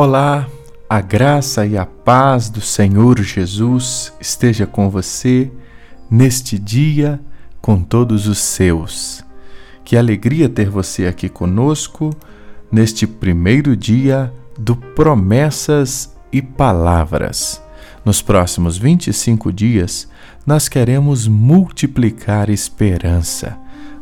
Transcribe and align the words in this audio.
Olá, 0.00 0.48
a 0.88 1.00
graça 1.00 1.66
e 1.66 1.76
a 1.76 1.84
paz 1.84 2.48
do 2.48 2.60
Senhor 2.60 3.20
Jesus 3.20 4.12
esteja 4.20 4.64
com 4.64 4.88
você 4.88 5.50
neste 6.08 6.56
dia, 6.56 7.20
com 7.60 7.82
todos 7.82 8.28
os 8.28 8.38
seus. 8.38 9.24
Que 9.84 9.96
alegria 9.96 10.48
ter 10.48 10.70
você 10.70 11.08
aqui 11.08 11.28
conosco 11.28 12.10
neste 12.70 13.08
primeiro 13.08 13.76
dia 13.76 14.32
do 14.56 14.76
Promessas 14.76 16.14
e 16.30 16.40
Palavras. 16.40 17.60
Nos 18.04 18.22
próximos 18.22 18.78
25 18.78 19.52
dias, 19.52 20.08
nós 20.46 20.68
queremos 20.68 21.26
multiplicar 21.26 22.48
esperança. 22.50 23.58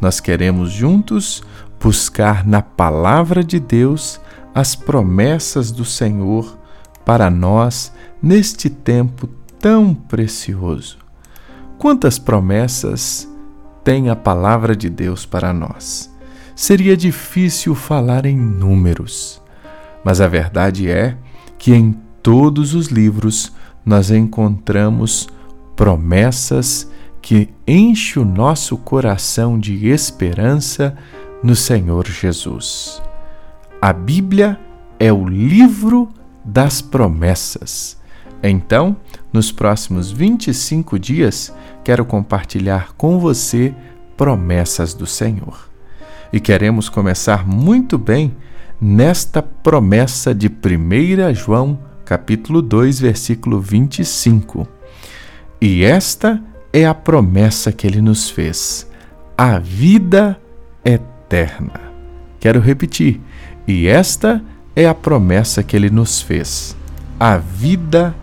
Nós 0.00 0.20
queremos 0.20 0.70
juntos 0.70 1.42
buscar 1.80 2.46
na 2.46 2.62
Palavra 2.62 3.42
de 3.42 3.58
Deus 3.58 4.20
as 4.54 4.74
promessas 4.74 5.70
do 5.70 5.84
Senhor 5.84 6.58
para 7.04 7.30
nós 7.30 7.92
neste 8.22 8.68
tempo 8.68 9.28
tão 9.58 9.94
precioso. 9.94 10.98
Quantas 11.78 12.18
promessas 12.18 13.28
tem 13.82 14.10
a 14.10 14.16
palavra 14.16 14.76
de 14.76 14.90
Deus 14.90 15.24
para 15.24 15.52
nós? 15.52 16.10
Seria 16.54 16.96
difícil 16.96 17.74
falar 17.74 18.26
em 18.26 18.36
números, 18.36 19.40
mas 20.04 20.20
a 20.20 20.28
verdade 20.28 20.90
é 20.90 21.16
que 21.58 21.72
em 21.72 21.96
todos 22.22 22.74
os 22.74 22.88
livros 22.88 23.52
nós 23.84 24.10
encontramos 24.10 25.28
promessas 25.74 26.90
que 27.22 27.48
enchem 27.66 28.22
o 28.22 28.26
nosso 28.26 28.76
coração 28.76 29.58
de 29.58 29.88
esperança 29.88 30.96
no 31.42 31.56
Senhor 31.56 32.06
Jesus. 32.06 33.00
A 33.80 33.94
Bíblia 33.94 34.60
é 34.98 35.10
o 35.10 35.26
livro 35.26 36.10
das 36.44 36.82
promessas. 36.82 37.98
Então, 38.42 38.94
nos 39.32 39.50
próximos 39.50 40.10
25 40.10 40.98
dias, 40.98 41.50
quero 41.82 42.04
compartilhar 42.04 42.92
com 42.98 43.18
você 43.18 43.74
promessas 44.18 44.92
do 44.92 45.06
Senhor. 45.06 45.70
E 46.30 46.38
queremos 46.38 46.90
começar 46.90 47.48
muito 47.48 47.96
bem 47.96 48.36
nesta 48.78 49.42
promessa 49.42 50.34
de 50.34 50.48
1 50.48 51.34
João, 51.34 51.78
capítulo 52.04 52.60
2, 52.60 53.00
versículo 53.00 53.60
25. 53.60 54.68
E 55.58 55.84
esta 55.84 56.38
é 56.70 56.84
a 56.84 56.92
promessa 56.92 57.72
que 57.72 57.86
ele 57.86 58.02
nos 58.02 58.28
fez: 58.28 58.86
a 59.38 59.58
vida 59.58 60.38
eterna. 60.84 61.89
Quero 62.40 62.58
repetir 62.58 63.20
e 63.68 63.86
esta 63.86 64.42
é 64.74 64.88
a 64.88 64.94
promessa 64.94 65.62
que 65.62 65.76
ele 65.76 65.90
nos 65.90 66.20
fez: 66.20 66.76
a 67.18 67.36
vida 67.36 68.14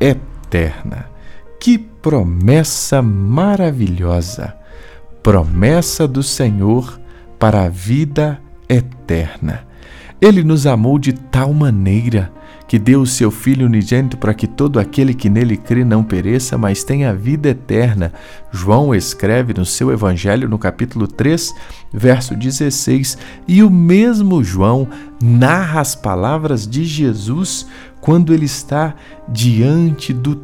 eterna. 0.00 1.06
Que 1.60 1.76
promessa 1.76 3.02
maravilhosa! 3.02 4.54
Promessa 5.22 6.06
do 6.06 6.22
Senhor 6.22 7.00
para 7.38 7.64
a 7.64 7.68
vida 7.68 8.40
eterna. 8.68 9.66
Ele 10.20 10.42
nos 10.42 10.66
amou 10.66 10.98
de 10.98 11.12
tal 11.12 11.52
maneira 11.52 12.32
que 12.66 12.78
deu 12.78 13.02
o 13.02 13.06
seu 13.06 13.30
Filho 13.30 13.66
unigênito 13.66 14.16
para 14.16 14.34
que 14.34 14.46
todo 14.46 14.80
aquele 14.80 15.14
que 15.14 15.30
nele 15.30 15.56
crê 15.56 15.84
não 15.84 16.02
pereça, 16.02 16.58
mas 16.58 16.82
tenha 16.82 17.14
vida 17.14 17.50
eterna. 17.50 18.12
João 18.50 18.94
escreve 18.94 19.54
no 19.54 19.64
seu 19.64 19.92
Evangelho, 19.92 20.48
no 20.48 20.58
capítulo 20.58 21.06
3, 21.06 21.54
verso 21.92 22.34
16, 22.34 23.18
e 23.46 23.62
o 23.62 23.70
mesmo 23.70 24.42
João 24.42 24.88
narra 25.22 25.80
as 25.80 25.94
palavras 25.94 26.66
de 26.66 26.84
Jesus 26.84 27.66
quando 28.00 28.34
ele 28.34 28.46
está 28.46 28.94
diante 29.28 30.12
do 30.12 30.34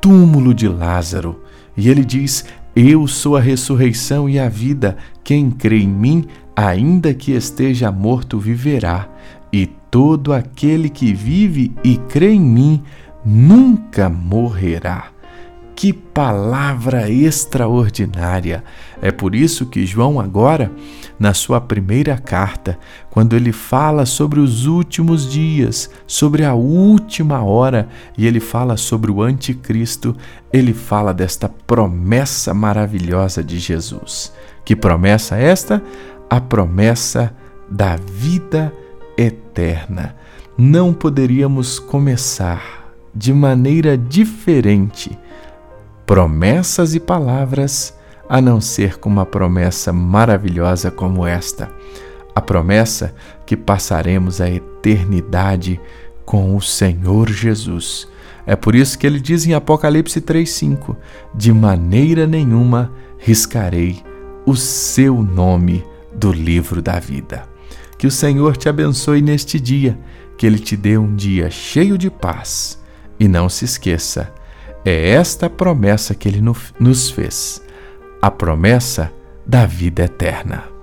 túmulo 0.00 0.52
de 0.52 0.66
Lázaro. 0.66 1.42
E 1.76 1.88
ele 1.88 2.04
diz: 2.04 2.44
Eu 2.74 3.06
sou 3.06 3.36
a 3.36 3.40
ressurreição 3.40 4.28
e 4.28 4.38
a 4.38 4.48
vida. 4.48 4.96
Quem 5.22 5.50
crê 5.50 5.80
em 5.80 5.88
mim, 5.88 6.26
ainda 6.58 7.14
que 7.14 7.30
esteja 7.30 7.92
morto, 7.92 8.36
viverá. 8.36 9.08
E 9.52 9.64
todo 9.64 10.32
aquele 10.32 10.88
que 10.88 11.14
vive 11.14 11.72
e 11.84 11.96
crê 11.96 12.32
em 12.32 12.40
mim 12.40 12.82
nunca 13.24 14.08
morrerá. 14.08 15.06
Que 15.76 15.92
palavra 15.92 17.08
extraordinária! 17.08 18.64
É 19.00 19.12
por 19.12 19.36
isso 19.36 19.66
que 19.66 19.86
João, 19.86 20.18
agora, 20.18 20.72
na 21.16 21.32
sua 21.32 21.60
primeira 21.60 22.18
carta, 22.18 22.76
quando 23.08 23.36
ele 23.36 23.52
fala 23.52 24.04
sobre 24.04 24.40
os 24.40 24.66
últimos 24.66 25.30
dias, 25.30 25.88
sobre 26.08 26.44
a 26.44 26.54
última 26.54 27.44
hora, 27.44 27.88
e 28.16 28.26
ele 28.26 28.40
fala 28.40 28.76
sobre 28.76 29.12
o 29.12 29.22
Anticristo, 29.22 30.16
ele 30.52 30.74
fala 30.74 31.14
desta 31.14 31.48
promessa 31.48 32.52
maravilhosa 32.52 33.44
de 33.44 33.60
Jesus. 33.60 34.32
Que 34.64 34.74
promessa 34.74 35.38
é 35.38 35.44
esta? 35.44 35.80
A 36.28 36.40
promessa 36.40 37.34
da 37.68 37.96
vida 37.96 38.72
eterna. 39.16 40.16
Não 40.56 40.92
poderíamos 40.92 41.78
começar 41.78 42.92
de 43.14 43.32
maneira 43.32 43.96
diferente 43.96 45.18
promessas 46.08 46.94
e 46.94 47.00
palavras 47.00 47.94
a 48.28 48.40
não 48.40 48.62
ser 48.62 48.98
com 48.98 49.10
uma 49.10 49.26
promessa 49.26 49.92
maravilhosa 49.92 50.90
como 50.90 51.26
esta. 51.26 51.70
A 52.34 52.40
promessa 52.40 53.14
que 53.44 53.54
passaremos 53.54 54.40
a 54.40 54.48
eternidade 54.48 55.78
com 56.24 56.56
o 56.56 56.62
Senhor 56.62 57.30
Jesus. 57.30 58.08
É 58.46 58.56
por 58.56 58.74
isso 58.74 58.98
que 58.98 59.06
ele 59.06 59.20
diz 59.20 59.46
em 59.46 59.52
Apocalipse 59.52 60.20
3:5: 60.20 60.96
De 61.34 61.52
maneira 61.52 62.26
nenhuma 62.26 62.90
riscarei 63.18 64.02
o 64.46 64.56
seu 64.56 65.22
nome 65.22 65.84
do 66.18 66.32
livro 66.32 66.82
da 66.82 66.98
vida. 66.98 67.48
Que 67.96 68.06
o 68.06 68.10
Senhor 68.10 68.56
te 68.56 68.68
abençoe 68.68 69.22
neste 69.22 69.58
dia, 69.58 69.98
que 70.36 70.46
ele 70.46 70.58
te 70.58 70.76
dê 70.76 70.98
um 70.98 71.14
dia 71.14 71.50
cheio 71.50 71.96
de 71.96 72.10
paz. 72.10 72.82
E 73.18 73.26
não 73.26 73.48
se 73.48 73.64
esqueça, 73.64 74.32
é 74.84 75.10
esta 75.10 75.46
a 75.46 75.50
promessa 75.50 76.14
que 76.14 76.28
ele 76.28 76.40
nos 76.40 77.10
fez 77.10 77.62
a 78.20 78.30
promessa 78.30 79.12
da 79.46 79.64
vida 79.64 80.04
eterna. 80.04 80.77